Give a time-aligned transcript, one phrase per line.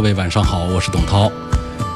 [0.00, 1.30] 各位晚上好，我是董涛。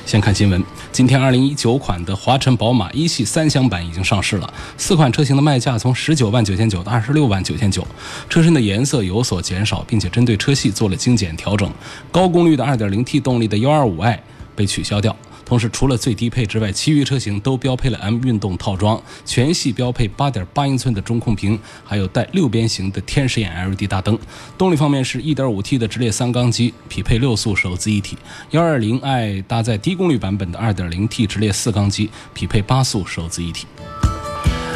[0.05, 0.63] 先看新闻，
[0.93, 7.83] 今天二零一九款的华晨宝马一系三厢版已经上市了，四款车型的卖价从十九万九千九到二十六万九千九，
[8.29, 11.67] 车身的颜色有所减少，并且针对车系做了精简调整，
[12.13, 14.23] 高功率的二点零 T 动力的幺二五 i
[14.55, 15.17] 被取消掉。
[15.55, 24.19] 同时，除了最低配之外，其余车型都标配了 M 运动套装，全系标配8.8英寸的中控屏，还有带六边形的天使眼 LED 大灯。
[24.59, 28.19] 动力方面是 1.5T 的直列三缸机，匹配六速手自一体
[28.51, 33.69] ；120i 搭载低功率版本的 2.0T 直列四缸机，匹配八速手自一体。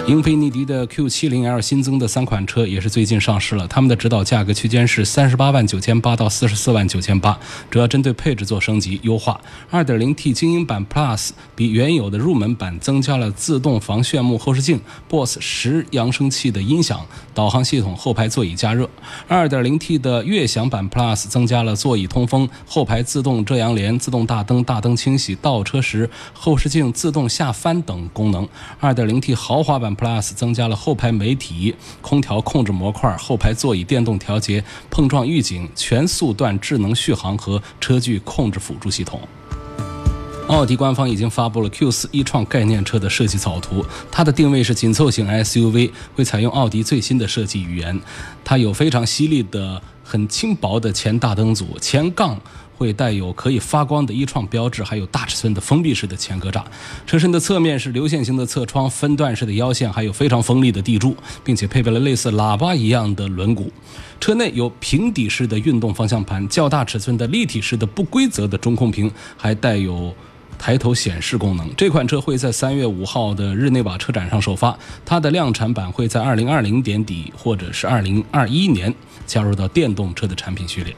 [0.09, 7.39] 英菲尼迪的 Q70L 新增的三款车也是最近上市了，它们的指导价格区间是三十八万九千八到四十四万九千八，
[7.71, 9.39] 主要针对配置做升级优化。
[9.71, 18.89] 2.0T 精英版 Plus 比原有的入门版增加了自动防眩目后视镜、BOSS 十扬声器的音响、导航系统、后排座椅加热。
[19.29, 28.49] 2.0T 的悦享版 Plus 增加了座椅通风、后排自动遮阳帘、自动大灯、大灯清洗、倒车时后视镜自动下翻等功能。
[28.81, 39.21] 2.0T 豪华版 Plus 增加了后排媒体、空调控制模块、后排座椅电动调节、碰撞预警、全速段智能续航和车距控制辅助系统。
[40.47, 48.01] 奥迪官方已经发布了 Q4 一创概念车的设计草图，它的定位是紧凑型 SUV，会采用奥迪最新的设计语言。
[48.45, 52.41] 它有非常犀利的、很轻薄的前大灯组，前杠。
[52.79, 56.63] 会带有可以发光的一创标志，还有大尺寸的封闭式的前格栅。
[57.05, 63.69] 车身的侧面是流线型的侧窗，分段式的腰线，还有非常锋利的地柱，并且配备了类似喇叭一样的轮毂。
[64.21, 70.15] 车内有平底式的运动方向盘，较大尺寸的立体式的不规则的中控屏，还带有
[70.57, 71.69] 抬头显示功能。
[71.77, 78.93] 这款车会在三月五号的日内瓦车展上首发，它的量产版会在二零二零年底或者是二零二一年
[79.27, 80.95] 加入到电动车的产品序列。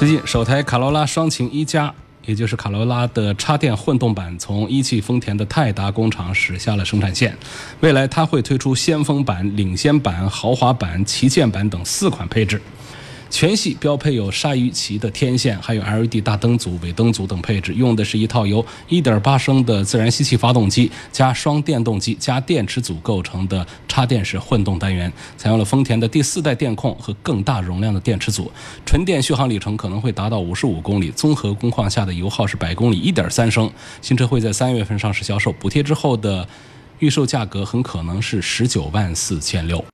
[0.00, 1.92] 最近，首台卡罗拉双擎一加，
[2.24, 7.36] 也就是卡罗拉的插电混动版，从一汽丰田的泰达工厂驶下了生产线。
[7.80, 12.62] 未来，它会推出先锋版、领先版、豪华版、旗舰版等四款配置。
[13.30, 28.50] 全系标配有鲨鱼鳍的天线，还有 LED 大灯组、尾灯组等配置，用的是一套由1.8升的自然吸气发动机加双电动机加电池组构成的插电式混动单元，采用了丰田的第四代电控和更大容量的电池组，
[28.84, 33.70] 纯电续航里程可能会达到55公里，综合工况下的油耗是百公里1.3升。
[34.02, 36.46] 新车会在三月份上市销售，补贴之后的
[36.98, 39.84] 预售价格很可能是19万四千六。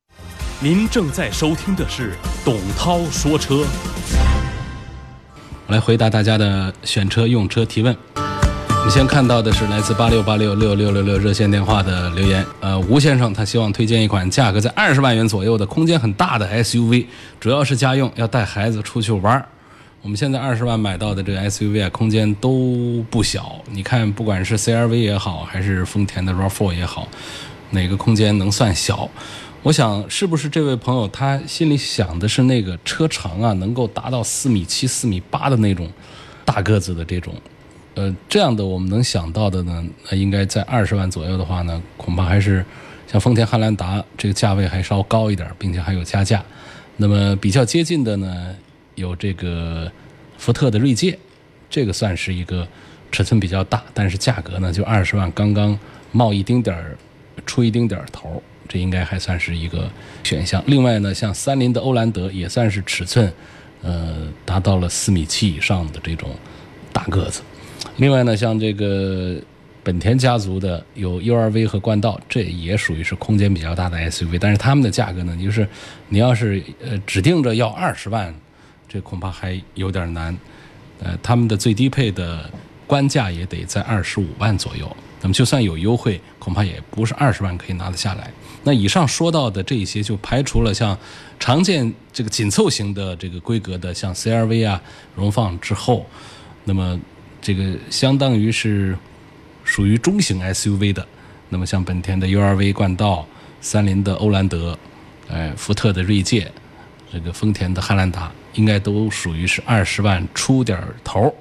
[0.59, 3.63] 您正在收听的是董涛说车。
[5.67, 7.95] 我来回答大家的选车用车提问。
[8.15, 12.43] 我们先看到的是来自八六八六六六六六热线电话的留言。
[12.61, 17.05] 呃，吴先生他希望推荐一款价格在二十万元左右的空间很大的 SUV，
[17.39, 19.45] 主要是家用，要带孩子出去玩。
[20.01, 23.57] 我们现在二十万买到的这个 SUV 啊，空间都不小。
[23.71, 27.07] 你看，不管是 CRV 也好，还是丰田的 RAV4 也好，
[27.73, 29.11] 哪个空间能算小？
[29.67, 35.91] 我想，是不是这位朋友他心里想的是那个车长啊，能够达到四米七、四米八的那种
[36.45, 37.35] 大个子的这种？
[37.97, 42.65] 呃，这样的我们能想到的呢，那应该在二十万左右的话呢，恐怕还是
[43.09, 46.41] 像丰田汉兰达这个价位还稍高一点，并且还有加价。
[46.97, 48.55] 那么比较接近的呢，
[48.95, 49.91] 有这个
[50.39, 51.19] 福特的锐界，
[51.69, 52.65] 这个算是一个
[53.11, 55.77] 尺寸比较大，但是价格呢就二十万刚刚
[56.13, 56.97] 冒一丁点儿，
[57.45, 58.41] 出一丁点儿头。
[58.69, 59.91] 这应该还算是一个
[60.25, 60.63] 选项。
[60.67, 63.33] 另外呢，像三菱的欧蓝德也算是尺寸，
[63.83, 66.31] 呃，达到了四米七以上的这种
[66.93, 67.43] 大个子。
[67.97, 69.37] 另外呢，像这个
[69.83, 74.39] 本田家族的有 URV 和冠道，这也属于是空间比较大的 SUV。
[74.41, 75.67] 但是他们的价格呢，就是
[76.09, 78.35] 你要是呃指定着要二十万，
[78.89, 80.37] 这恐怕还有点难。
[81.03, 82.51] 呃，他们的最低配的
[82.87, 84.95] 官价也得在二十五万左右。
[85.21, 88.31] 那么就算有优惠，恐怕也不是二十万可以拿得下来。
[88.67, 90.99] 那以上说到的这些，就排除了像
[91.39, 94.83] 常见这个紧凑型的这个规格的，像 CRV 啊、
[95.15, 96.05] 荣放之后，
[96.65, 96.99] 那么
[97.41, 98.99] 这个相当于是
[99.63, 101.07] 属于中型 SUV 的。
[101.49, 103.25] 那么像本田的 URV 冠道、
[103.61, 104.77] 三菱的欧蓝德、
[105.31, 106.51] 哎福特的锐界、
[107.13, 111.33] 这个丰田的汉兰达，应该都属于是二十万出点头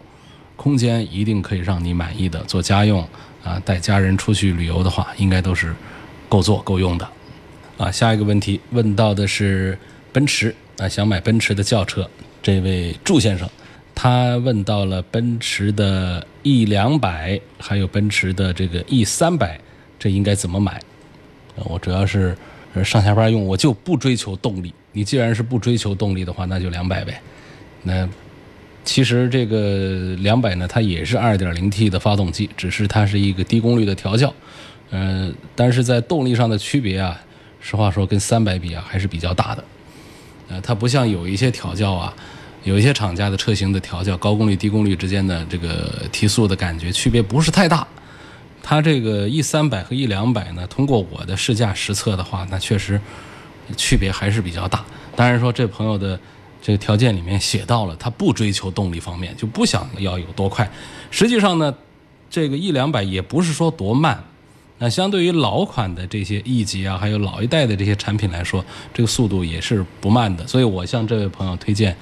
[0.56, 3.02] 空间一定可以让你满意的，做家用
[3.44, 5.76] 啊，带家人出去旅游的话，应该都是
[6.30, 7.08] 够坐够用的。
[7.78, 9.78] 啊，下一个问题问到的是
[10.14, 12.10] 奔驰啊，想买奔驰的轿车，
[12.42, 13.50] 这位祝先生，
[13.94, 19.60] 他问到了奔驰的 E 两百，还有奔驰的这个 E 三百，
[20.00, 20.80] 这应该怎么买？
[21.66, 22.36] 我主要是
[22.84, 24.74] 上下班用，我就不追求动力。
[24.94, 27.22] 你既然是不追求动力的话，那就两百呗。
[27.84, 28.08] 那
[28.86, 34.34] 其实这个两百呢，它也是二点零 T 的发动机，只是它是一个低功率的调教。
[34.90, 37.20] 呃，但是在动力上的区别啊。
[37.68, 39.64] 实话说，跟三百比啊，还是比较大的。
[40.50, 42.14] 呃，它不像有一些调教啊，
[42.64, 47.88] 有一些厂家的车型的调教，高功率、低功率之间的这个提速的感觉区别不是太大。
[48.62, 53.02] 它这个 E 三百和 E 两百呢，通过我的试驾实测的话，那确实
[53.76, 54.86] 区别还是比较大。
[55.16, 56.20] 当然说，这朋友的
[56.62, 60.70] 这个条件里面写到了，他不追求动力方面，就不想要有多快。
[61.10, 61.74] 实际上呢，
[62.30, 64.24] 这个 E 两百也不是说多慢。
[64.78, 68.64] 那相对于老款的这些 E 级啊，还有老一代的这些产品来说，
[68.94, 70.46] 这个速度也是不慢的。
[70.46, 71.96] 所以我向这位朋友推荐，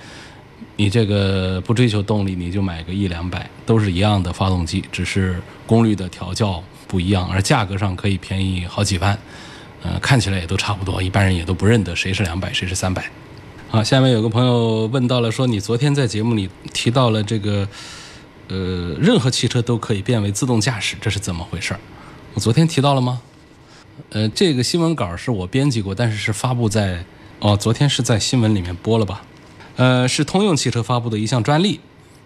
[0.75, 9.15] 你这个不追求动力，你就买个一两百，都是一样的发动机，只是功率的调教不一样，而价格上可以便宜好几万。
[9.83, 13.05] 呃，看起来也都差不多，一般人也都不认得谁是两百，谁是三百。
[13.69, 17.67] 好，下面有个朋友问到了，说你昨天在节目里提到了这个，
[18.47, 21.79] 呃，任何汽车都可以变为自动驾驶，这是怎么回事儿？
[22.35, 23.21] 我昨天提到了吗？
[24.09, 27.05] 呃，这个新闻稿是我编辑过，但是是发布在
[27.39, 29.23] 哦，昨天是在新闻里面播了吧？
[29.75, 31.79] 呃，是通用汽车发布的一项专利。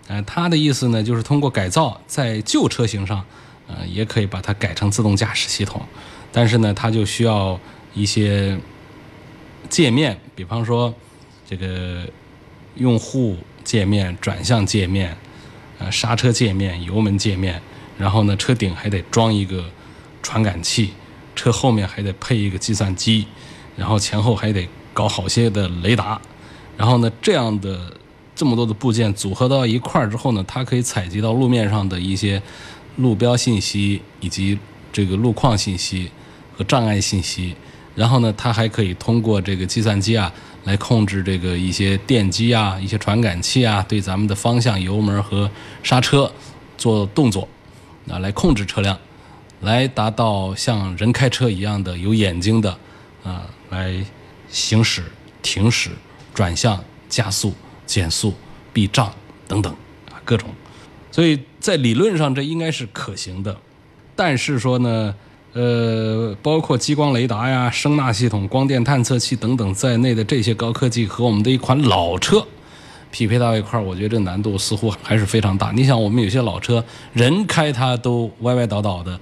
[0.08, 3.22] 呃，它的意思呢，就是通过改造，在旧车型上，
[3.68, 5.82] 呃，也可以把它改成自动驾驶系统。
[6.32, 7.60] 但是呢，它就需要
[7.94, 8.58] 一些
[9.68, 10.94] 界面，比方说
[11.46, 12.08] 这个
[12.76, 15.18] 用户界面、转向界面、
[15.80, 17.62] 呃刹车界面、油门界面，
[17.98, 19.66] 然后呢，车顶还得装一个。
[20.28, 20.90] 传感器，
[21.38, 23.26] 车后面还得配一个计算机，
[23.78, 26.20] 然后前后还得搞好些的雷达，
[26.76, 27.94] 然后呢，这样的
[28.36, 32.42] 这么多的部件组合到一块儿之后呢，它可以采集到路面上的一些
[32.98, 34.60] 路标信息以及
[34.92, 36.12] 这个路况信息
[36.58, 37.56] 和障碍信息，
[37.96, 40.30] 然后呢，它还可以通过这个计算机啊
[40.66, 45.50] 来控制这个一些电机啊、一些传感器啊对咱们的方向、油门和
[45.84, 46.30] 刹车
[46.78, 47.48] 做动作，
[48.10, 49.00] 啊，来控制车辆。
[49.62, 52.78] 来达到像人开车一样的有眼睛的，
[53.24, 54.04] 啊，来
[54.50, 55.04] 行驶、
[55.42, 55.90] 停驶、
[56.34, 57.54] 转向、加速、
[57.86, 58.34] 减速、
[58.72, 59.12] 避障
[59.48, 59.74] 等等
[60.12, 60.50] 啊，各种。
[61.12, 63.58] 所以在理论上这应该是可行的，
[64.16, 65.16] 但是说呢，
[65.54, 72.46] 呃，包括激光雷达呀、声纳系统、光电探测器等等在内的这些高科技和我们的一款老车
[73.10, 75.72] 匹配到一块儿，我觉得这难度似乎还是非常大。
[75.72, 79.20] 你想，我们有些老车人开它都歪歪倒倒的。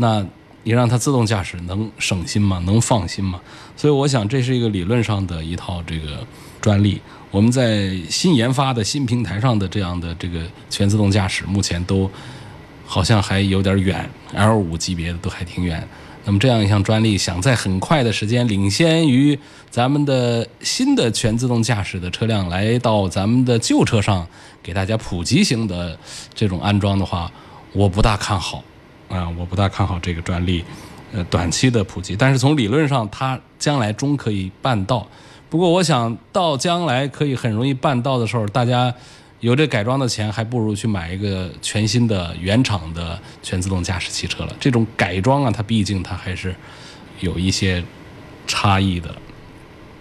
[0.00, 0.24] 那
[0.62, 2.62] 你让它自动驾驶能省心吗？
[2.64, 3.40] 能放心吗？
[3.76, 6.26] 所以我想这是一个理论上的一套这个
[6.60, 7.00] 专利。
[7.30, 10.40] 我们在新研发的新平台上的这样的这个
[10.70, 12.10] 全自动驾驶，目前都
[12.86, 15.86] 好像还有点远，L 五级别的都还挺远。
[16.24, 19.38] 那么这样一项专利，想在很快的时间领先于
[19.70, 24.26] 咱们的新的全自动驾驶的车辆来到咱们的旧车上，
[24.62, 25.98] 给大家普及型的
[26.34, 27.30] 这种安装的话，
[27.72, 28.62] 我不大看好。
[29.08, 30.64] 啊，我不大看好这个专利，
[31.12, 32.14] 呃，短期的普及。
[32.14, 35.06] 但是从理论上，它将来终可以办到。
[35.50, 38.94] 不过，我想到将来可以很容易办到的时候，大家
[39.40, 44.54] 有这改装的钱，还不如去买一个全新的原厂的全自动驾驶汽车了。
[44.60, 46.54] 这种改装啊，它毕竟它还是
[47.20, 47.82] 有一些
[48.46, 49.14] 差异的。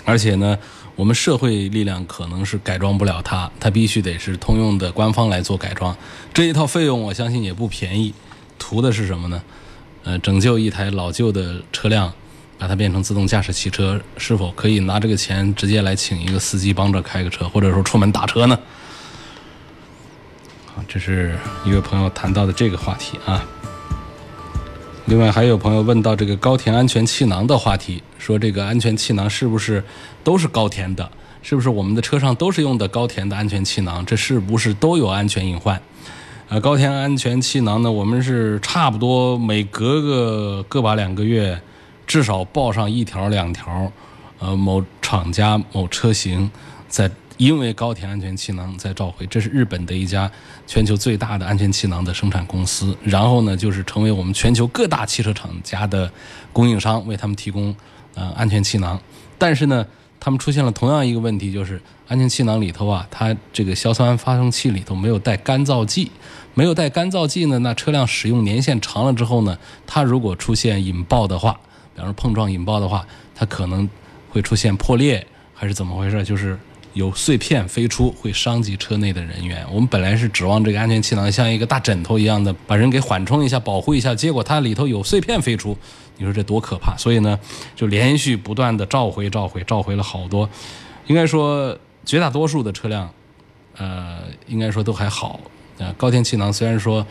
[0.04, 0.58] 而且呢，
[0.96, 5.96] 我们社会力量可能是改装不了它，它必须得是通用的官方来做改装。
[6.34, 8.14] 这一套费用，我相信也不便宜。
[8.58, 9.42] 图的是什么呢？
[10.04, 12.12] 呃，拯救一台老旧的车辆，
[12.58, 18.58] 把它变成自动驾驶汽车，是否可以拿这个钱直接来请一个司机帮着开个车，或者说出门打车呢？
[20.74, 23.44] 好，这是一位朋友谈到的这个话题啊。
[25.06, 29.84] 另外还有朋友问到这个高田安全气囊的话题，说这个安全气囊是不是
[30.24, 31.10] 都是高田的？
[31.42, 34.06] 是不是我们的车上都是用的高田的安全气囊？
[34.06, 35.82] 这是不是都有安全隐患？
[36.50, 41.62] 呃，高田安全气囊呢，我们是差不多每隔个个把两个月，
[42.06, 43.92] 至少报上一条两条。
[44.40, 46.50] 呃，某厂家某车型
[46.88, 50.32] 在因为高田安全气囊在召回，这是日本的一家
[50.66, 52.96] 全球最大的安全气囊的生产公司。
[53.04, 56.10] 然后呢，就是成为我们全球各大汽车厂家的
[56.54, 57.76] 供应商，为他们提供
[58.16, 58.98] 呃安全气囊。
[59.38, 59.86] 但是呢，
[60.20, 66.12] 他们出现了同样一个问题，就是安全气囊里头啊，它这个硝酸发生器里头没有带干燥剂，
[66.54, 71.60] 没有带干燥剂呢，那车辆使用年限长了之后呢，它如果出现引爆的话，
[71.94, 73.06] 比方说碰撞引爆的话，
[73.36, 73.88] 它可能
[74.30, 76.24] 会出现破裂，还是怎么回事？
[76.24, 76.58] 就是
[76.98, 79.64] 有碎片飞出，会伤及车内的人员。
[79.72, 85.78] 我们本来是指望这个安全气囊像一个大枕头一样的把人给缓冲一下、保护一下，结果它里头有碎片飞出，
[86.18, 86.98] 你说这多可怕！
[86.98, 87.40] 所以呢，
[87.76, 90.50] 就连续不断的召回、召回、召回了好多。
[91.06, 93.08] 应该说，绝大多数的车辆，
[93.78, 95.40] 呃，应该说都还好。
[95.78, 97.06] 呃，高天气囊虽然说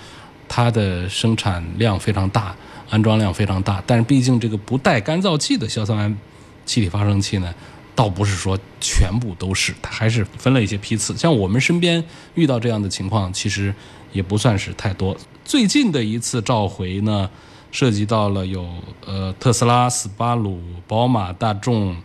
[0.49, 2.57] 它的生产量非常大，
[2.91, 6.17] 安装量非常大，但是毕竟这个不带干燥剂的硝酸铵
[6.65, 7.55] 气体发生器呢，
[7.97, 11.17] 倒不是说全部都是，它还是分了一些批次。
[11.17, 13.75] 像我们身边遇到这样的情况，其实
[14.13, 15.17] 也不算是太多。
[15.47, 17.29] 最近的一次召回呢，
[17.73, 18.69] 涉及到了有
[19.07, 21.97] 呃特斯拉、斯巴鲁、宝马、大众，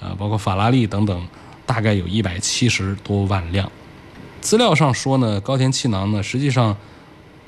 [0.00, 1.28] 呃包括法拉利等等，
[1.64, 3.70] 大概有一百七十多万辆。
[4.40, 6.76] 资料上说呢，高田气囊呢，实际上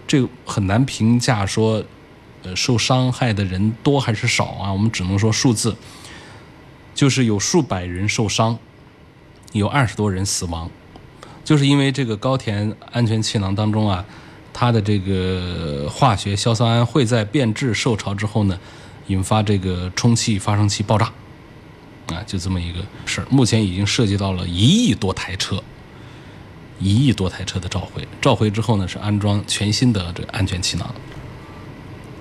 [0.06, 1.82] 这个很难评价说，
[2.44, 4.72] 呃受伤害的人多还是少啊？
[4.72, 5.76] 我们只能说数字。
[6.98, 8.58] 就是有数百人受伤，
[9.52, 10.68] 有二十多人死亡，
[11.44, 14.04] 就是因为这个高田安全气囊当中啊，
[14.52, 18.58] 它的这个化学硝酸铵会在变质受潮之后呢，
[19.06, 21.12] 引发这个充气发生器爆炸，
[22.08, 23.26] 啊，就这么一个事儿。
[23.30, 25.62] 目前已经涉及到了一亿多台车，
[26.80, 30.92] 一亿多台车的召回，召回之后呢是安装全新的这个安全气囊。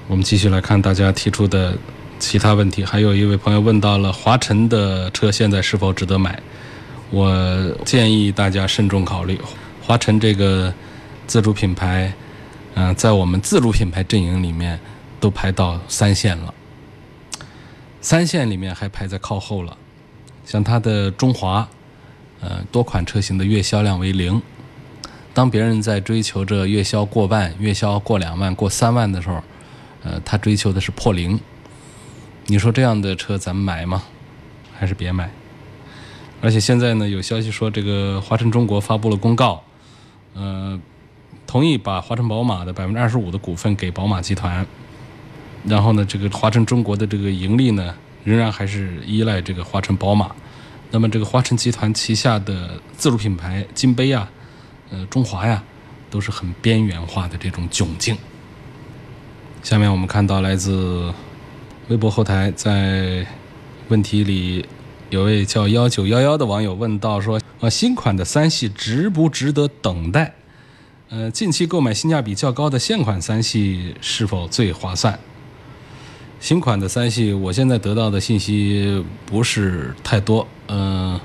[0.07, 1.75] 我们继续来看大家提出的。
[2.19, 6.39] 其他问题，还有一位朋友问到了华晨的车现在是否值得买？
[7.09, 7.31] 我
[7.85, 9.39] 建议大家慎重考虑。
[9.81, 10.73] 华晨这个
[11.25, 12.11] 自主品牌，
[12.73, 14.79] 嗯，在我们自主品牌阵营里面
[15.19, 16.53] 都排到三线了，
[18.01, 19.77] 三线里面还排在靠后了。
[20.43, 21.67] 像它的中华，
[22.41, 24.41] 呃，多款车型的月销量为零。
[25.33, 29.41] 当别人在追求着月销过万、月销过两万、过三万的时候，
[30.03, 31.39] 呃，他追求的是破零。
[32.49, 34.03] 你说这样的车咱们买吗？
[34.79, 35.29] 还是别买？
[36.41, 39.61] 而且现在呢，有消息说这个华晨中国发布了公告，
[40.33, 40.79] 呃，
[41.45, 44.65] 同意把华晨宝马的百分之二十五的股份给宝马集团。
[45.65, 50.31] 然后呢，这个华晨中国的这个盈利呢，仍然还是依赖这个华晨宝马。
[50.89, 54.29] 那么这个华晨集团旗下的自主品牌金杯啊，
[54.89, 55.61] 呃，中华呀，
[56.09, 58.17] 都是很边缘化的这种窘境。
[59.63, 61.13] 下面我们看到来自。
[61.89, 63.25] 微博后台在
[63.87, 64.65] 问题里，
[65.09, 70.33] 有位叫幺九幺幺的网友问到说：“啊，新款的三系值不值得等待？
[71.09, 75.17] 呃，近期购买性价比较高的现款三系是否最划算？”
[76.41, 80.45] 新款的三系，我现在得到的信息不是太多。
[80.67, 81.17] 嗯，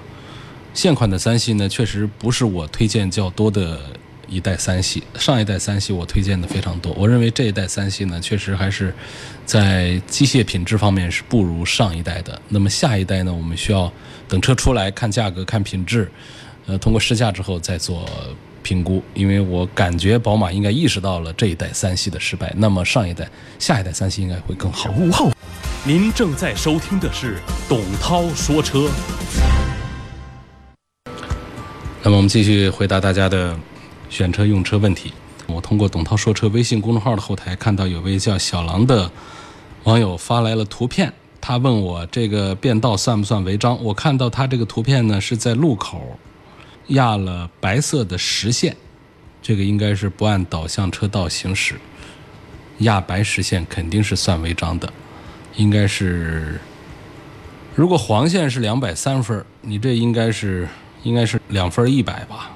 [0.73, 3.81] 现款的三系呢，确实不是我推荐较多的。
[4.33, 6.91] 一代三系，上一代三系我推荐的非常多。
[6.95, 8.95] 我认为这一代三系呢，确实还是
[9.45, 12.41] 在机械品质方面是不如上一代的。
[12.49, 13.93] 那么下一代呢，我们需要
[14.27, 16.11] 等车出来看价格、看品质，
[16.65, 18.09] 呃，通过试驾之后再做
[18.63, 19.03] 评估。
[19.13, 24.91] 因为我感觉宝马应该意识到了这一代三系的失败，那么上一代、下一代三系应该会更好。
[24.93, 25.31] 午后，
[25.85, 27.37] 您正在收听的是
[27.69, 28.91] 董涛说车。
[32.03, 33.55] 那么我们继续回答大家的。
[34.13, 35.11] 选车用车问题，
[35.47, 39.11] 我通过董涛说车微信公众号的后台看到有位叫小狼的
[39.85, 43.83] 网友发来了图片，他问我这个变道算不算违章？
[43.83, 46.19] 我看到他这个图片呢是在路口
[46.89, 48.77] 压了白色的实线，
[49.41, 51.77] 这个应该是不按导向车道行驶，
[52.81, 54.93] 压白实线肯定是算违章的，
[55.57, 56.61] 应该是
[57.75, 60.69] 如果黄线是两百三分，你这应该是
[61.03, 62.51] 应该是两分一百吧。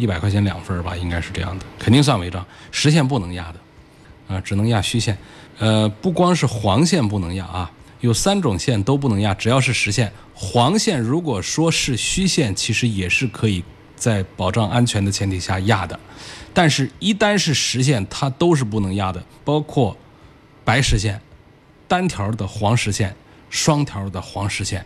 [0.00, 2.44] 一百块钱两分吧，应该是这样的，肯定算违章。
[2.70, 5.16] 实线不能压的，啊，只能压虚线。
[5.58, 10.10] 呃，不光是黄线不能压啊，有三种线都不能压，只要是实线。
[10.32, 13.62] 黄线如果说是虚线，其实也是可以
[13.94, 16.00] 在保障安全的前提下压的。
[16.54, 19.94] 但是，一旦是实线，它都是不能压的，包括
[20.64, 21.20] 白实线、
[21.86, 23.14] 单条的黄实线、
[23.50, 24.82] 双条的黄实线，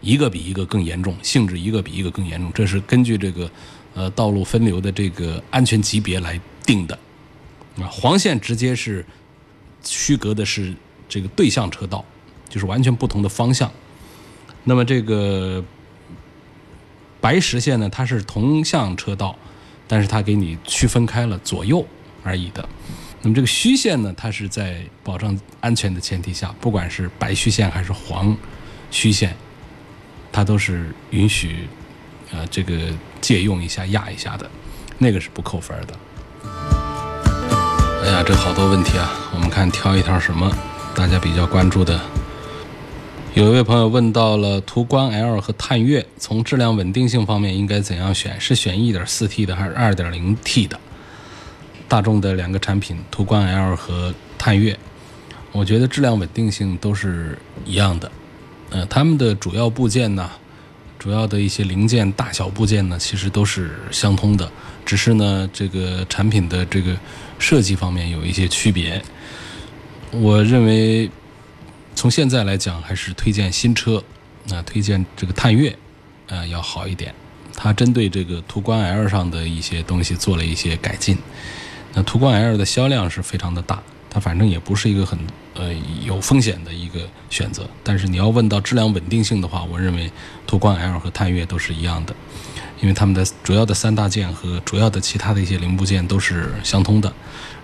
[0.00, 2.50] 一个比一个更严重，性质一个比一个更严重。
[2.54, 3.50] 这是根据这个。
[3.94, 6.98] 呃，道路分流的这个安全级别来定的，
[7.78, 9.04] 啊，黄线直接是
[9.82, 10.74] 区隔的是
[11.08, 12.04] 这个对向车道，
[12.48, 13.70] 就是完全不同的方向。
[14.64, 15.64] 那么这个
[17.20, 19.38] 白实线呢，它是同向车道，
[19.86, 21.86] 但是它给你区分开了左右
[22.24, 22.68] 而已的。
[23.22, 28.36] 那么这个虚线呢，它是在保障安全的前提下，不管是白虚线还是黄
[28.90, 29.36] 虚线，
[30.32, 31.68] 它都是允许
[32.32, 32.92] 呃这个
[33.24, 34.50] 借用一下压一下的，
[34.98, 35.94] 那个是不扣分的。
[38.04, 39.10] 哎呀，这好多问题啊！
[39.34, 40.54] 我们看挑一挑什么
[40.94, 41.98] 大家比较关注的。
[43.32, 48.38] 有一位朋友问到了途观 L 和探岳，从质量稳定性方面应该怎样选？
[48.38, 50.78] 是选 1.4T 的还是 2.0T 的？
[51.88, 54.78] 大众的两个产品，途观 L 和探岳，
[55.50, 58.12] 我觉得质量稳定性都是一样的。
[58.68, 60.30] 呃，它们的主要部件呢，
[61.04, 64.50] 主要的一些零件、大小部件呢，其实都是相通的，
[64.86, 66.96] 只是呢，这个产品的这个
[67.38, 69.02] 设计方面有一些区别。
[70.12, 71.10] 我认为，
[71.94, 74.02] 从现在来讲，还是推荐新车，
[74.44, 75.76] 那、推荐这个探岳，
[76.28, 77.14] 呃，要好一点。
[77.54, 81.18] 它针对这个途观 L 上的一些东西做了一些改进。
[81.92, 83.82] 那途观 L 的销量是非常的大，
[84.14, 85.18] 它反正也不是一个很
[85.54, 85.74] 呃
[86.06, 87.68] 有风险的一个选择。
[87.82, 90.08] 但是你要问到质量稳定性的话，我认为
[90.46, 92.14] 途观 L 和探岳都是一样的，
[92.80, 97.12] 因为它们的主要的三大件和主要的其他的一些零部件都是相通的。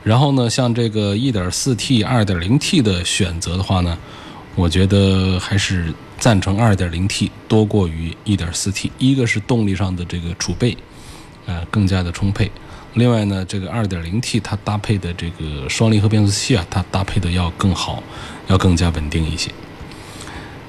[0.03, 3.97] 然后呢，像这个 1.4T、2.0T 的选择的话呢，
[4.57, 8.91] 我觉得还是赞成 2.0T 多过于 1.4T。
[8.99, 10.77] 一个是动力上的这个储备，
[11.47, 12.51] 呃，更加的充沛。
[12.95, 18.03] 另外呢，这个 2.0T 它搭配的这个双离合变速器啊，它搭配的要更好，
[18.49, 19.51] 要更加稳定一些。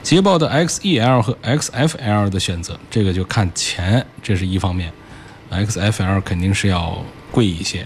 [0.03, 4.91] 捷豹的 XEL 和 XFL 的选择，这个就看钱，这是一方面。
[5.51, 7.85] XFL 肯定是要贵一些。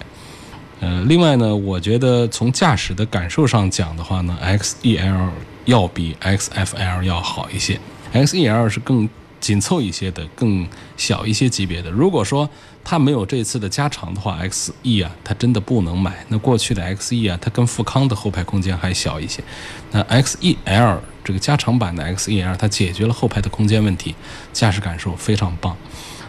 [0.82, 5.30] 呃，另外呢，我觉得从驾驶的感受上讲的话呢，XEL
[5.66, 7.80] 要比 XFL 要好一些。
[8.14, 9.10] XEL 是更
[9.46, 11.92] 紧凑一些的，更小一些级别的。
[11.92, 12.50] 如果说
[12.84, 16.26] 它没有这次的加长的话，XE 啊，它真的不能买。
[16.30, 19.44] 那过去的 XE 啊，它跟富康的后排空间还小一些。
[19.92, 24.16] 那 XEL 这个加长版的 XEL，它解决了后排的空间问题，
[24.52, 25.78] 驾驶感受非常棒。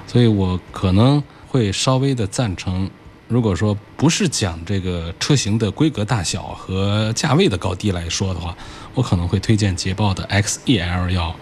[0.07, 2.91] 所以我可能会稍微的赞成。
[3.29, 8.55] 如果说不是讲这个车型的规格大小和价位的高低来说的话，
[8.95, 11.35] 我可能会推荐捷豹的 XEL 要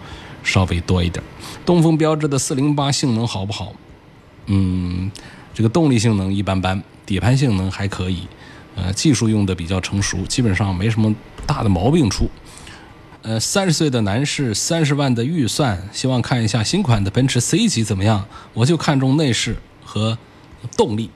[0.45, 1.21] 稍微多一点。
[1.65, 3.73] 东风标致的408性能好不好？
[4.45, 5.11] 嗯，
[5.53, 8.27] 这个动力性能一般般，底盘性能还可以，
[8.75, 11.13] 呃，技术用的比较成熟，基本上没什么
[11.45, 12.29] 大的毛病出。
[13.23, 18.23] 呃，三十岁的男士，三十万的预算，希望看一下新款的奔驰 C 级怎么样？
[18.53, 20.15] 我就看中内饰和
[20.77, 21.09] 动力。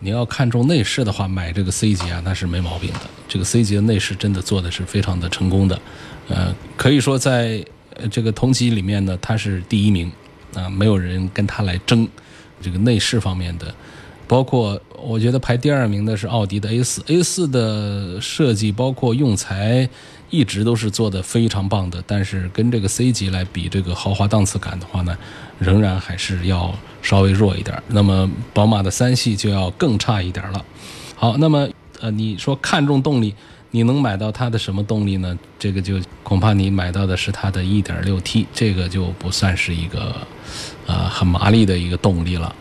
[0.00, 3.00] 你要看中内饰的话，买这个 C 级啊，那是没毛病的。
[3.28, 5.80] 这个 C 级的内饰真的做的是非常的成功的，
[6.28, 7.64] 呃，可以说在
[8.10, 10.10] 这个同级里面呢，它是第一名
[10.54, 12.08] 啊，没有人跟它来争
[12.60, 13.74] 这个内饰方面的。
[14.28, 19.86] 包括我觉得排第二名的是奥迪的 A4，A4 的设计包括用材
[20.30, 25.18] 一直都是做的非常棒的，但是跟这个 C 级来比，这个豪华档次感的话呢，
[25.58, 27.82] 仍然还是要稍微弱一点。
[27.88, 30.64] 那么宝马的三系就要更差一点了。
[31.14, 31.68] 好，那么
[32.00, 33.34] 呃，你说看重动力，
[33.72, 35.36] 你能买到它的什么动力呢？
[35.58, 40.14] 这个就恐怕你买到的是它的 1.6T，这个就不算是一个
[40.86, 42.54] 呃很麻利的一个动力了。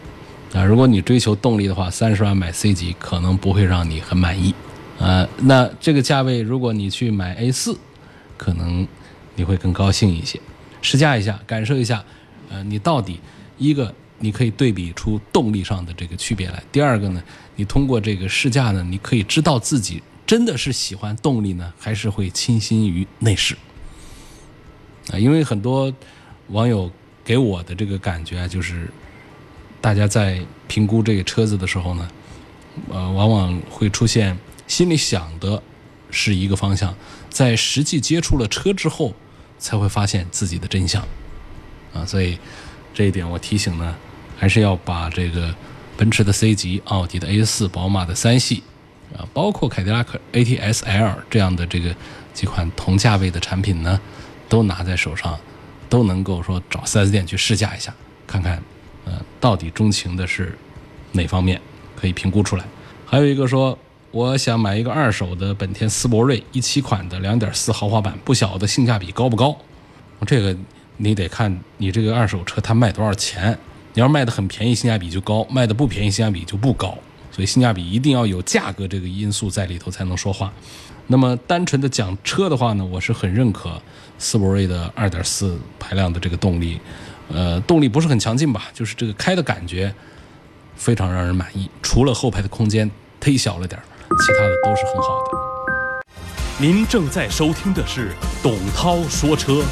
[0.54, 4.56] 啊，如果你追求动力的话，三十万买 C 级可能不会让你很满意，
[5.00, 7.78] 啊，那这个价位如果你去买 A 四，
[8.38, 8.88] 可能
[9.36, 10.39] 你会更高兴一些。
[10.82, 12.04] 试驾一下，感受一下，
[12.50, 13.19] 呃，你到底
[13.58, 16.63] 一个你可以对比出动力上的这个区别来。
[16.71, 17.21] 第二个呢，
[17.58, 23.55] 你通过这个试驾呢，你可以知道自己真的是喜欢动力呢，还是会倾心于内饰。
[25.12, 25.93] 啊，因为很多
[26.49, 26.91] 网友
[27.23, 28.89] 给我的这个感觉啊，就是。
[29.84, 32.07] 大家在评估这个车子的时候呢，
[32.91, 35.60] 呃，往往会出现心里想的
[36.12, 36.95] 是一个方向，
[37.31, 39.12] 在实际接触了车之后，
[39.57, 41.03] 才会发现自己的真相，
[41.95, 42.38] 啊，所以
[42.93, 43.95] 这一点我提醒呢，
[44.38, 45.51] 还是要把这个
[45.97, 48.62] 奔驰的 C 级、奥迪的 A 四、宝马的三系，
[49.17, 51.95] 啊，包括凯迪拉克 ATS L 这样的这个
[52.34, 54.00] 几款同价位的产品呢，
[54.47, 55.38] 都拿在手上，
[55.89, 57.93] 都能够说找 4S 店去试驾一下，
[58.26, 58.62] 看看。
[59.04, 60.56] 呃，到底钟情的是
[61.13, 61.60] 哪方面，
[61.95, 62.63] 可以评估出来。
[63.06, 63.78] 还有一个说，
[64.12, 69.58] 我想买一个二手的本田思铂睿一七款的两点四豪华版，不晓得性价比高不高？
[70.28, 70.56] 这个
[70.97, 73.58] 你得看你这个二手车它卖多少钱。
[73.93, 76.97] 你要卖的很便宜，性价比就高；卖的不便宜，性价比就不高。
[77.32, 80.52] 所以性价比一定要有价格这个因素在里头才能说话。
[81.08, 83.82] 那么单纯的讲车的话呢，我是很认可
[84.17, 86.80] 思铂睿的二点四排量的这个动力。
[87.34, 88.67] 呃，动力不是很强劲吧？
[88.74, 89.94] 就是这个开的感觉
[90.76, 92.89] 非常让人满意，除了后排的空间
[93.22, 93.82] 忒小了点
[94.26, 95.38] 其他的都是很好的。
[96.60, 98.12] 您正在收听的是
[98.44, 99.63] 董涛说车。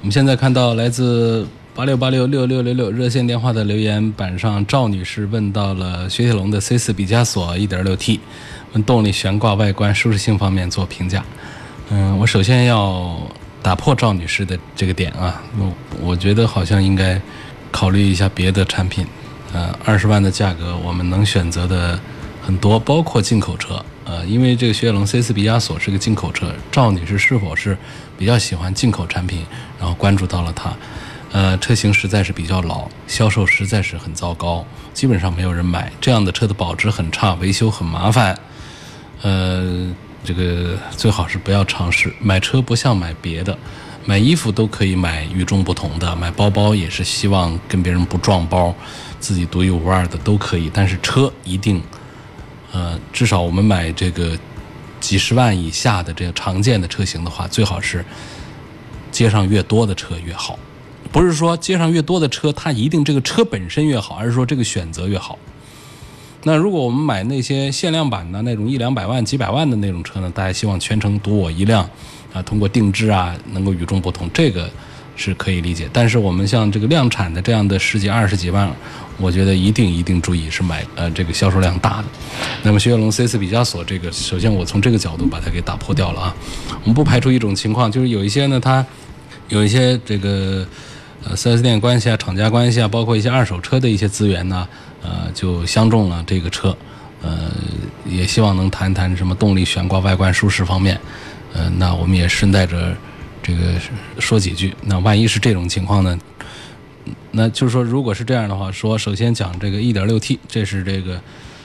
[0.00, 8.20] 我们现在看到来自八六八六六六六六热线电话的留言板上，赵女士问到了雪铁龙的 C 四比加索 1.6T，
[8.74, 11.24] 问动力、悬挂、外观、舒适性方面做评价。
[11.90, 13.20] 嗯，我首先要
[13.60, 17.20] 打破赵女士的这个点啊，我我觉得好像应该
[17.72, 19.04] 考虑一下别的产品。
[19.52, 21.98] 呃，二十万的价格，我们能选择的
[22.40, 23.84] 很多，包括进口车。
[24.04, 27.76] 呃，因为这个雪铁龙 C4 毕加索是个进口车，赵女士是否是
[28.16, 29.44] 比较喜欢进口产品，
[29.80, 30.72] 然后关注到了它。
[31.34, 35.90] 呃，车型实在是比较老，销售实在是很糟糕，基本上没有人买。
[36.00, 38.38] 这样的车的保值很差，维修很麻烦。
[39.22, 39.92] 呃，
[40.24, 42.14] 这个最好是不要尝试。
[42.20, 43.58] 买车不像买别的，
[44.04, 48.72] 买衣服都可以买与众不同的，买包包也是希望跟别人不撞包，
[49.18, 50.70] 自己独一无二的都可以。
[50.72, 51.82] 但是车一定。
[52.70, 54.38] 呃，至少我们买这个
[55.00, 58.04] 几十万以下的这个常见的车型的话，最好是
[59.10, 60.56] 街上越多的车越好。
[61.14, 65.38] 不是说街上越多的车，它一定这个车本身越好，而是说这个选择越好。
[66.42, 70.28] 那如果我们买那些限量版的那种一两百万、几百万的那种车呢？
[70.34, 71.88] 大家希望全程独我一辆
[72.32, 74.68] 啊，通过定制啊，能够与众不同，这个
[75.14, 75.88] 是可以理解。
[75.92, 78.68] 但是我们像这个量产的这样的十几、二十几万。
[79.16, 82.04] 我觉得一定一定注意是买呃这个销售量大的。
[82.64, 86.34] 那么雪铁龙 C4 比加索这个，首先我从这个角度把它给打破掉了啊。
[86.82, 88.84] 我们不排除一种情况，就是有一些呢，它
[89.50, 90.66] 有一些这个
[91.24, 94.68] 呃 4S 店关系啊、厂家关系啊，包括一些二手车的一些资源呢，
[95.02, 96.76] 呃就相中了这个车，
[97.22, 97.50] 呃
[98.06, 101.00] 也希望能谈谈什么动力、悬挂、外观、舒适方面。
[101.54, 102.96] 呃，那我们也顺带着
[103.42, 103.74] 这个
[104.18, 104.74] 说几句。
[104.82, 106.18] 那万一是这种情况呢？
[107.30, 111.20] 那就是说，如果是这样的话，说首先讲这个 1.6T，这是这个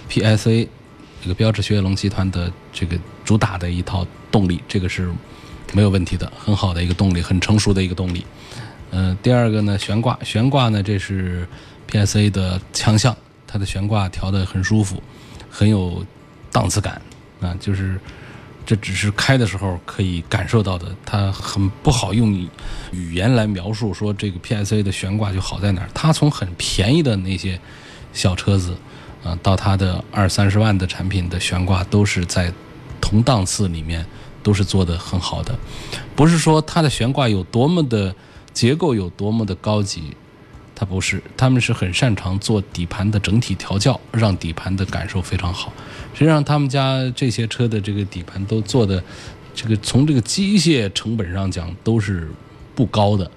[0.10, 0.68] PSA
[1.22, 5.10] 这个标致雪铁龙集团的这个主打的一套动力，这个是
[5.74, 8.26] 没有问题的，很好的一个动力，很成熟的一个动力。
[8.92, 11.48] 嗯，第二个呢，悬挂，悬挂呢，这是
[11.90, 13.16] PSA 的强项，
[13.48, 15.02] 它的悬挂调得很舒服，
[15.50, 16.06] 很有
[16.52, 17.02] 档次感
[17.42, 18.00] 啊，就是。
[18.66, 22.32] 这只是开的时候可以感受到的，它很不好用
[22.92, 23.92] 语言来描述。
[23.92, 25.90] 说这个 PSA 的悬挂就好在哪儿？
[25.92, 27.60] 它从很便宜的那些
[28.14, 28.76] 小车子，
[29.24, 32.54] 啊，到它的二三十万的产品的悬挂，都是在
[33.02, 34.06] 同档次里面
[34.44, 35.58] 都是做的很好的。
[36.16, 38.14] 不是说它的悬挂有多么的
[38.54, 40.16] 结构有多么的高级。
[40.76, 45.74] 它不是，他们是很擅长做底盘的整体调教，让底盘的感受非常好。
[46.14, 49.04] 实际上，他们家这些车的这个底盘都做的，
[49.54, 52.30] 这个从这个机械成本上讲都是
[52.76, 53.30] 不高的。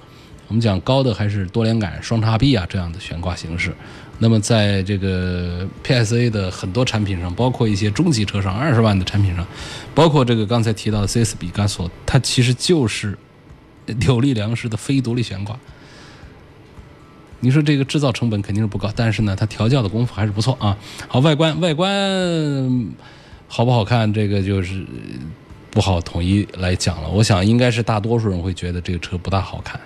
[0.46, 3.74] 我们讲高的还是多连杆、双叉臂啊这样的悬挂形式。
[4.18, 9.44] 那么，在这个 PSA 的很多产品上，包括一些中级车上二十万的产品上，
[9.96, 13.18] 包括这个刚才提到的 CS 比加索，它其实就是
[13.86, 15.58] 扭力梁式的非独立悬挂。
[17.40, 20.76] 你说这个制造成本肯定是不高，但是呢，它调教的功夫还是不错啊。
[21.08, 22.94] 好，外观外观
[23.48, 24.86] 好不好看，这个就是
[25.70, 27.08] 不好统一来讲了。
[27.08, 29.80] 我想应该是大多数人会觉得这个车不大好看。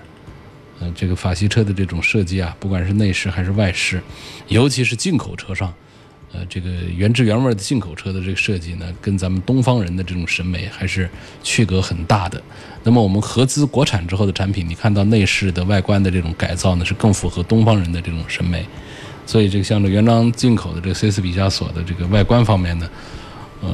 [0.80, 4.02] 嗯，这个法系车的这种设计啊，不管是内饰还是外饰，
[4.48, 5.72] 尤其是进口车上。
[6.32, 11.08] 呃，这个原汁原味的进口车的这个设计呢，跟咱们东方人的这种审美还是
[11.42, 12.42] 区隔很大的。
[12.82, 18.66] 那么我们合资国产之后的产品，你看到内饰的外观的这种改造呢，是更符合东方人的这种审美。
[19.24, 22.88] 所以这个像这原装进口的这个 C4 比加索的这个外观方面呢，
[23.60, 23.70] 呃，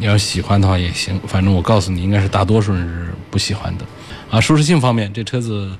[0.00, 3.84] 你 要喜欢的话也行，反正我告诉你，应该是大多数人是不喜欢的。
[4.30, 5.70] 啊，舒适性方面，这车子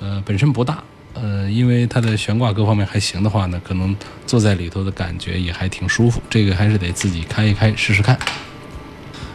[0.00, 0.82] 呃本身不大。
[1.14, 3.94] 呃，因为它的悬挂各方面还行的话呢，可能
[4.26, 6.20] 坐在里头的感觉也还挺舒服。
[6.30, 8.18] 这个还是得自己开一开试试看。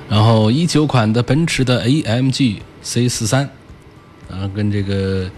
[0.09, 3.47] 然后一九款的奔驰的 AMG C 四三，
[4.29, 5.29] 啊，跟这个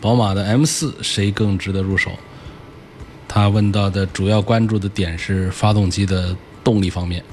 [0.00, 2.10] 宝马的 M 四谁更值得入手？
[3.26, 7.24] 他问到的主要关注的点是发动机的动力方面。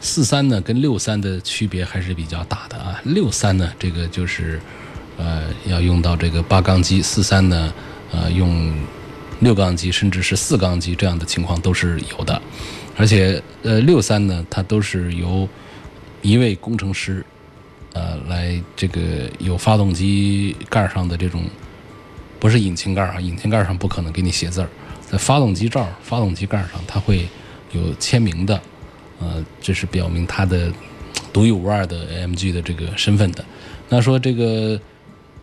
[0.00, 2.98] 四三呢跟六三的区别还是比较大的啊。
[3.04, 4.60] 六三呢这个就是
[5.18, 7.72] 呃要用到这个八缸机，四三呢。
[8.12, 8.72] 呃，用
[9.40, 12.40] 六缸机甚至是四缸机这样的情况都是有的，
[12.96, 15.48] 而且呃，六三呢，它都是由
[16.22, 17.24] 一位工程师
[17.92, 19.00] 呃来这个
[19.38, 21.44] 有发动机盖上的这种，
[22.38, 24.68] 不是引擎盖啊，引擎盖上不可能给你写字儿，
[25.10, 27.28] 在发动机罩、发动机盖上，它会
[27.72, 28.60] 有签名的，
[29.18, 30.72] 呃，这是表明它的
[31.32, 33.44] 独一无二的 AMG 的这个身份的。
[33.88, 34.80] 那说这个。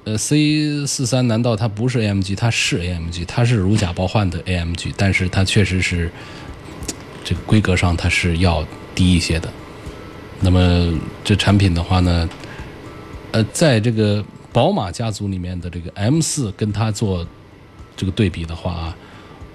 [0.06, 2.36] 呃，C 四三难道它不是 AMG？
[2.36, 6.12] 它是 AMG，它是如假包换的 AMG，但是它确实是
[7.24, 9.50] 这个规格上它是要低一些的。
[10.42, 12.30] 那么这产品的话呢，
[13.32, 17.26] 呃，在这个宝马家族里面的这个 M 四跟它做
[17.96, 18.98] 这个对比的话啊，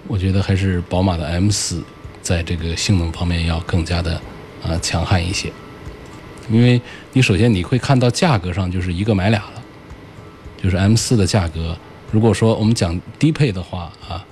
[0.07, 1.85] 我觉得还是宝马的 M 四
[2.23, 4.15] 在这个性能方面要更加的
[4.63, 5.53] 啊强悍一些，
[6.51, 6.81] 因为
[7.13, 9.58] 你首先你会看到价格上就是一个买俩了，
[10.63, 11.77] 就是 M 四的价格，
[12.11, 14.25] 如果说我们讲低配的话啊，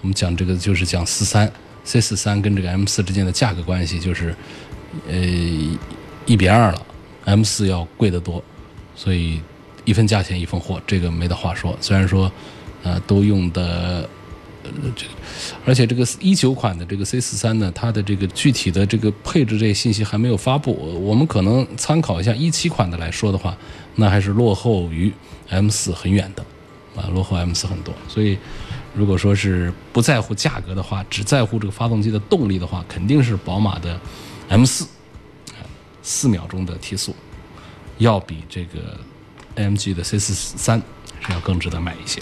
[0.00, 1.52] 我们讲这个就是讲四三
[1.84, 4.34] C 四三跟这个 M 四之间的价格关系就是
[5.08, 5.16] 呃
[6.26, 6.86] 一比二了
[7.24, 8.42] ，M 四要贵得多，
[8.96, 9.40] 所以。
[9.84, 11.76] 一分价钱一分货，这个没得话说。
[11.80, 12.30] 虽然说，
[12.84, 14.08] 啊，都用的，
[14.94, 15.06] 这，
[15.64, 20.72] 而且这个一九款的这个 C 四三呢，它的这个具体的这个配置这些信息还没有发布。
[21.02, 23.56] 我们可能参考一下一七款的来说的话，
[23.96, 25.12] 那还是落后于
[25.48, 26.44] M 四很远的，
[27.00, 27.94] 啊，落后 M 四很多。
[28.08, 28.38] 所以，
[28.94, 34.00] 如果说是不在乎价格的话，只在乎这个发动机的动力的话，肯定是宝马的
[34.48, 34.86] M 四，
[36.02, 37.14] 四秒钟的提速，
[37.98, 38.78] 要比这个。
[39.54, 40.80] AMG 的 C 四三
[41.20, 42.18] 是要更值得买一些。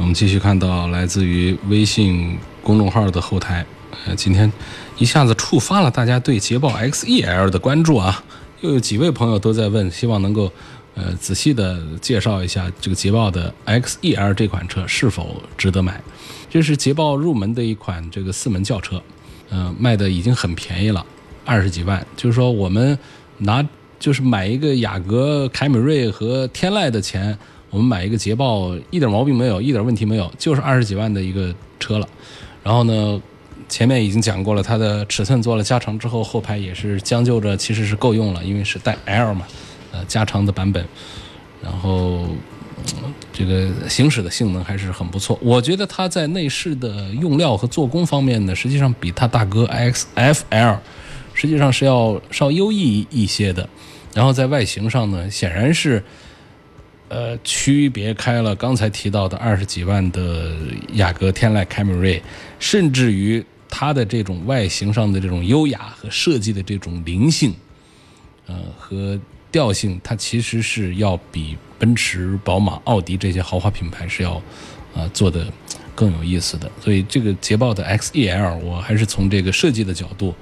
[0.00, 3.66] 我们继续看到来自于微信公众号的后台，
[4.06, 4.50] 呃，今天
[4.96, 8.24] 一下子触发了大家对捷豹 XEL 的关注啊！
[8.62, 10.50] 又有几位朋友都在问，希望能够
[10.94, 16.00] 呃仔细的介绍一下这个捷豹的 XEL 这款车是否值得买。
[16.48, 19.02] 这是捷豹入门的一款这个四门轿车，
[19.50, 21.04] 嗯，卖的已经很便宜了，
[21.44, 22.04] 二十几万。
[22.16, 22.98] 就是说我们
[23.36, 23.62] 拿。
[23.98, 27.36] 就是买一个雅阁、凯美瑞和天籁的钱，
[27.70, 32.08] 我们买一个捷豹一点毛病没有，一点问题没有，就是二十几万的一个车了。
[32.62, 33.20] 然后呢，
[33.68, 39.46] 前面已经讲过了，它的尺寸做了加长之后，后排也是将就着，其实是够用了，因为是带 L 嘛，
[39.92, 40.84] 呃，加长的版本。
[41.62, 42.26] 然后
[43.32, 50.78] 这个行驶的性能还是很不错，我觉得它在内饰的用料和做工方面呢，实际上比它大哥 XFL
[51.34, 53.68] 实际上是要稍优异一些的。
[54.14, 56.02] 然后在外形上呢，显然是，
[57.10, 60.54] 呃，区别开了刚才提到的二十几万的
[60.92, 62.22] 雅阁、天籁、凯美瑞，
[62.60, 67.52] 甚至于它的这种外形上的这种优雅和设计的这种灵性，
[68.46, 69.20] 呃和
[69.50, 74.40] 调性，它其实是要比奔驰、宝马、奥迪这些豪华品牌是要
[74.94, 75.52] 啊做的
[75.96, 76.70] 更有意思的。
[76.80, 80.32] 所以这个捷豹的 XEL，我还是从这个设计的角度，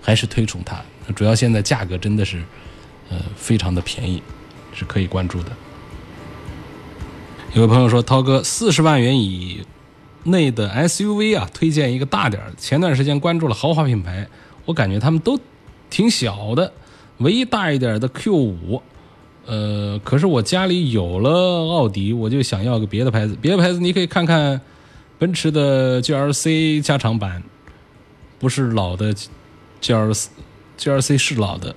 [0.00, 0.82] 还是推崇它。
[1.14, 2.42] 主要现在价格真的是。
[3.10, 4.22] 呃，非常的便宜，
[4.72, 5.50] 是可以关注的。
[7.54, 9.64] 有位朋友说：“涛哥，四十万元以
[10.24, 12.52] 内的 SUV 啊，推荐一个大点儿。
[12.58, 14.26] 前段时间关注了豪华品牌，
[14.64, 15.38] 我感觉他们都
[15.88, 16.72] 挺小的，
[17.18, 18.82] 唯一大一点的 Q 五。
[19.46, 21.30] 呃，可是我家里有了
[21.70, 23.38] 奥迪，我就想要个别的牌子。
[23.40, 24.60] 别的牌子你可以看看
[25.20, 27.40] 奔驰的 GLC 加长版，
[28.40, 29.14] 不是老的
[29.80, 31.72] GLC，GLC 是老的。”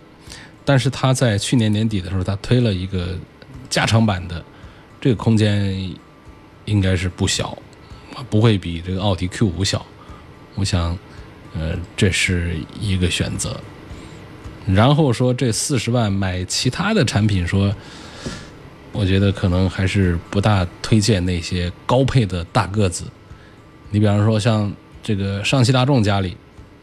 [0.66, 3.16] 但是他在去年年底的时候，他推了一个
[3.70, 4.44] 加长版的，
[5.00, 5.94] 这个空间
[6.66, 7.58] 应该是不小，
[8.30, 9.86] 不会比这个奥迪 Q 五小。
[10.56, 10.98] 我想，
[11.54, 13.60] 呃，这是一个选择。
[14.66, 17.74] 然后说这四十万买其他的产品，说，
[18.92, 23.06] 我觉得可能还是不大推荐那些高配的大个子。
[23.92, 26.36] 你比方说像这个上汽大众家里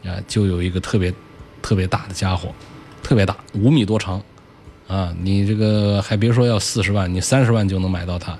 [0.03, 1.13] 啊，就有一个特别
[1.61, 2.53] 特别大的家伙。
[3.03, 4.19] 特别大，五米多长，
[4.87, 8.37] 啊，你这个还别说要四十万，你三十万就能买到它。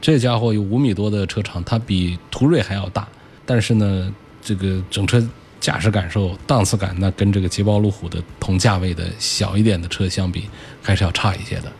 [0.00, 3.06] 这家伙有五米多的车长，它比途锐还要大，
[3.44, 5.20] 但是呢，这个整车
[5.58, 10.48] 驾驶感受、档次感，那跟这个捷豹路虎的同价位的小一点的车相比，
[10.80, 11.72] 还是要差一些的。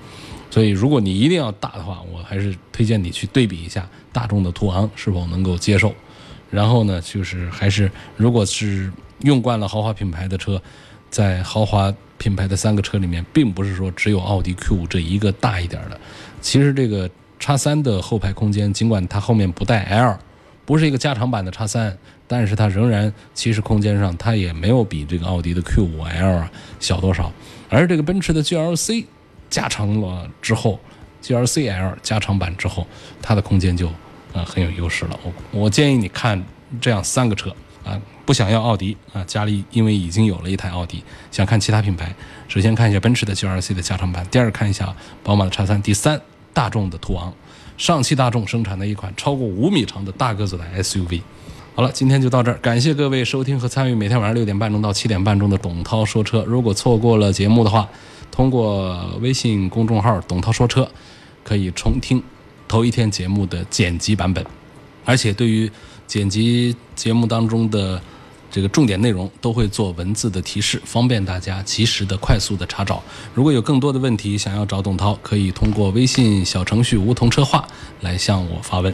[0.50, 5.94] 所以，如果你一定要大的话，我还是推荐你去对比一下大众的途昂是否能够接受。
[6.50, 10.60] 然后呢，就是还是如果是用惯了豪华品牌的车。
[11.10, 16.00] 在豪华品牌的三个车里面，并不是说只有奥迪 Q 五这一个大一点的。
[16.40, 20.18] 其实这个叉三的后排空间，尽管它后面不带 L，
[20.64, 21.96] 不是一个加长版的叉三，
[22.28, 26.44] 但是它仍然其实空间上它也没有比这个奥迪的 Q 五 L
[26.78, 27.32] 小多少。
[27.68, 29.06] 而这个奔驰的 GLC
[29.48, 30.78] 加长了之后
[31.22, 32.86] ，GLC L 加长版之后，
[33.20, 33.88] 它的空间就
[34.32, 35.18] 啊很有优势了。
[35.24, 36.44] 我我建议你看
[36.80, 37.50] 这样三个车
[37.84, 38.00] 啊。
[38.30, 42.14] 不想要奥迪啊，家里因为已经有了一台奥迪，想看其他品牌。
[42.46, 46.20] 首先看一下奔驰的 GLC 的加长版，第二看一下宝马的叉三，第三
[46.52, 47.34] 大众的途昂，
[47.76, 51.22] 上汽大众生产的一款超过五米长的大个子的 SUV。
[51.74, 56.44] 好了，今天就到这儿，感谢各位收听和参与每天晚上六点半钟到七点半钟的董涛说车。
[56.44, 57.88] 如果错过了节目的话，
[58.30, 60.88] 通过微信公众号“董涛说车”
[61.42, 62.22] 可以重听
[62.68, 64.46] 头一天节目的剪辑版本，
[65.04, 65.68] 而且对于
[66.06, 68.00] 剪辑节目当中的。
[68.50, 73.02] 这个重点内容都会做文字的提示，方便大家及时的、快速的查找。
[73.34, 77.66] 如果有更多的问题想要找董涛，可以通过微信小程序“梧桐车话”
[78.00, 78.88] 来向我发问。